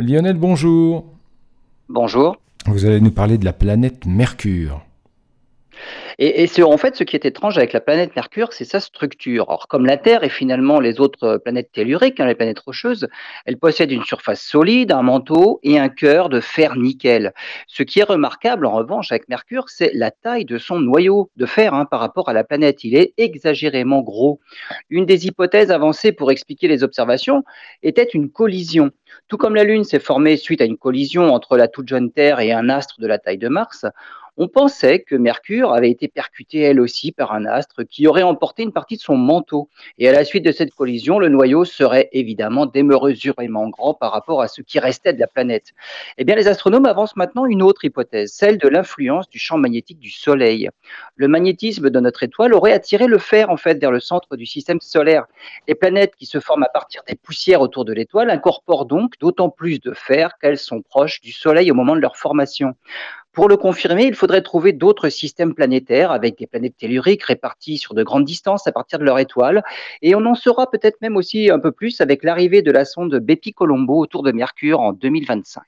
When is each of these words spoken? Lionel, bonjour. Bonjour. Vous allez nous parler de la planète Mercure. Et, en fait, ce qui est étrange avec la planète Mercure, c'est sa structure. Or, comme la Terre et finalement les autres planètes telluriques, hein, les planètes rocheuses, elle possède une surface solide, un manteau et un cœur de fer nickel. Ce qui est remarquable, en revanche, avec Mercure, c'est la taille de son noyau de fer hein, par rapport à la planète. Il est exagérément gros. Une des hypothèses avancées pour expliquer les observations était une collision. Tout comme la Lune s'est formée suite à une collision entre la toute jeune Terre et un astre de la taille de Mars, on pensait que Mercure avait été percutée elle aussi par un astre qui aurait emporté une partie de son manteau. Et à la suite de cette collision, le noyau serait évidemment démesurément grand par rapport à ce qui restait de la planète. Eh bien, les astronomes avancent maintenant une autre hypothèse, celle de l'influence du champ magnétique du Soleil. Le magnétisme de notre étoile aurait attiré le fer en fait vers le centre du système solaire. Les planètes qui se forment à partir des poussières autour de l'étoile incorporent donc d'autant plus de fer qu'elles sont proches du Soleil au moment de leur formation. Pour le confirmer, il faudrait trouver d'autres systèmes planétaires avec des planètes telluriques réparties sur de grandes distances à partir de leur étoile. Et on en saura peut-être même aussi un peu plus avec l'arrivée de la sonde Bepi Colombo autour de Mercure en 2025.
Lionel, 0.00 0.38
bonjour. 0.38 1.04
Bonjour. 1.90 2.36
Vous 2.66 2.86
allez 2.86 3.00
nous 3.00 3.10
parler 3.10 3.36
de 3.36 3.44
la 3.44 3.52
planète 3.52 4.06
Mercure. 4.06 4.80
Et, 6.18 6.48
en 6.62 6.76
fait, 6.76 6.96
ce 6.96 7.04
qui 7.04 7.16
est 7.16 7.24
étrange 7.24 7.58
avec 7.58 7.72
la 7.72 7.80
planète 7.80 8.14
Mercure, 8.16 8.52
c'est 8.52 8.64
sa 8.64 8.80
structure. 8.80 9.46
Or, 9.48 9.68
comme 9.68 9.86
la 9.86 9.96
Terre 9.96 10.24
et 10.24 10.28
finalement 10.28 10.80
les 10.80 11.00
autres 11.00 11.38
planètes 11.38 11.72
telluriques, 11.72 12.20
hein, 12.20 12.26
les 12.26 12.34
planètes 12.34 12.60
rocheuses, 12.60 13.08
elle 13.46 13.58
possède 13.58 13.90
une 13.90 14.04
surface 14.04 14.42
solide, 14.42 14.92
un 14.92 15.02
manteau 15.02 15.60
et 15.62 15.78
un 15.78 15.88
cœur 15.88 16.28
de 16.28 16.40
fer 16.40 16.76
nickel. 16.76 17.32
Ce 17.66 17.82
qui 17.82 18.00
est 18.00 18.04
remarquable, 18.04 18.66
en 18.66 18.72
revanche, 18.72 19.12
avec 19.12 19.28
Mercure, 19.28 19.68
c'est 19.68 19.92
la 19.94 20.10
taille 20.10 20.44
de 20.44 20.58
son 20.58 20.80
noyau 20.80 21.30
de 21.36 21.46
fer 21.46 21.74
hein, 21.74 21.84
par 21.84 22.00
rapport 22.00 22.28
à 22.28 22.32
la 22.32 22.44
planète. 22.44 22.84
Il 22.84 22.94
est 22.96 23.14
exagérément 23.16 24.02
gros. 24.02 24.40
Une 24.90 25.06
des 25.06 25.26
hypothèses 25.26 25.70
avancées 25.70 26.12
pour 26.12 26.30
expliquer 26.30 26.68
les 26.68 26.82
observations 26.82 27.44
était 27.82 28.04
une 28.04 28.30
collision. 28.30 28.90
Tout 29.28 29.36
comme 29.36 29.54
la 29.54 29.64
Lune 29.64 29.84
s'est 29.84 29.98
formée 29.98 30.36
suite 30.36 30.60
à 30.60 30.64
une 30.64 30.76
collision 30.76 31.32
entre 31.34 31.56
la 31.56 31.68
toute 31.68 31.88
jeune 31.88 32.10
Terre 32.10 32.40
et 32.40 32.52
un 32.52 32.68
astre 32.68 33.00
de 33.00 33.06
la 33.06 33.18
taille 33.18 33.38
de 33.38 33.48
Mars, 33.48 33.86
on 34.38 34.48
pensait 34.48 35.00
que 35.00 35.14
Mercure 35.14 35.72
avait 35.72 35.90
été 35.90 36.08
percutée 36.08 36.60
elle 36.60 36.80
aussi 36.80 37.12
par 37.12 37.32
un 37.32 37.44
astre 37.44 37.82
qui 37.84 38.06
aurait 38.06 38.22
emporté 38.22 38.62
une 38.62 38.72
partie 38.72 38.96
de 38.96 39.02
son 39.02 39.16
manteau. 39.16 39.68
Et 39.98 40.08
à 40.08 40.12
la 40.12 40.24
suite 40.24 40.44
de 40.44 40.52
cette 40.52 40.72
collision, 40.72 41.18
le 41.18 41.28
noyau 41.28 41.64
serait 41.64 42.08
évidemment 42.12 42.64
démesurément 42.64 43.68
grand 43.68 43.92
par 43.92 44.10
rapport 44.12 44.40
à 44.40 44.48
ce 44.48 44.62
qui 44.62 44.78
restait 44.78 45.12
de 45.12 45.20
la 45.20 45.26
planète. 45.26 45.72
Eh 46.16 46.24
bien, 46.24 46.34
les 46.34 46.48
astronomes 46.48 46.86
avancent 46.86 47.16
maintenant 47.16 47.44
une 47.44 47.62
autre 47.62 47.84
hypothèse, 47.84 48.32
celle 48.32 48.56
de 48.56 48.68
l'influence 48.68 49.28
du 49.28 49.38
champ 49.38 49.58
magnétique 49.58 49.98
du 49.98 50.10
Soleil. 50.10 50.70
Le 51.16 51.28
magnétisme 51.28 51.90
de 51.90 52.00
notre 52.00 52.22
étoile 52.22 52.54
aurait 52.54 52.72
attiré 52.72 53.06
le 53.06 53.18
fer 53.18 53.50
en 53.50 53.58
fait 53.58 53.78
vers 53.78 53.92
le 53.92 54.00
centre 54.00 54.36
du 54.36 54.46
système 54.46 54.80
solaire. 54.80 55.26
Les 55.68 55.74
planètes 55.74 56.16
qui 56.16 56.26
se 56.26 56.40
forment 56.40 56.64
à 56.64 56.68
partir 56.68 57.02
des 57.06 57.16
poussières 57.16 57.60
autour 57.60 57.84
de 57.84 57.92
l'étoile 57.92 58.30
incorporent 58.30 58.86
donc 58.86 59.18
d'autant 59.20 59.50
plus 59.50 59.78
de 59.78 59.92
fer 59.92 60.38
qu'elles 60.40 60.58
sont 60.58 60.80
proches 60.80 61.20
du 61.20 61.32
Soleil 61.32 61.70
au 61.70 61.74
moment 61.74 61.94
de 61.94 62.00
leur 62.00 62.16
formation. 62.16 62.74
Pour 63.32 63.48
le 63.48 63.56
confirmer, 63.56 64.04
il 64.04 64.14
faudrait 64.14 64.42
trouver 64.42 64.74
d'autres 64.74 65.08
systèmes 65.08 65.54
planétaires 65.54 66.10
avec 66.12 66.38
des 66.38 66.46
planètes 66.46 66.76
telluriques 66.76 67.22
réparties 67.22 67.78
sur 67.78 67.94
de 67.94 68.02
grandes 68.02 68.26
distances 68.26 68.66
à 68.66 68.72
partir 68.72 68.98
de 68.98 69.04
leur 69.04 69.18
étoile. 69.18 69.62
Et 70.02 70.14
on 70.14 70.26
en 70.26 70.34
saura 70.34 70.70
peut-être 70.70 71.00
même 71.00 71.16
aussi 71.16 71.50
un 71.50 71.58
peu 71.58 71.72
plus 71.72 72.02
avec 72.02 72.24
l'arrivée 72.24 72.60
de 72.60 72.70
la 72.70 72.84
sonde 72.84 73.18
Bepi 73.18 73.54
Colombo 73.54 73.98
autour 73.98 74.22
de 74.22 74.32
Mercure 74.32 74.80
en 74.80 74.92
2025. 74.92 75.62